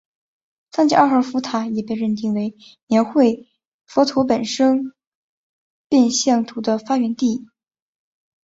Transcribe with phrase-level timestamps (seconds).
[0.71, 2.55] 桑吉二号佛塔也被认定为
[2.87, 3.47] 描绘
[3.85, 4.93] 佛陀本生
[5.89, 7.45] 变相图的发源地。